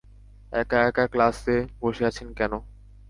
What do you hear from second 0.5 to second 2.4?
এক একা ক্লাসে বসে আছেন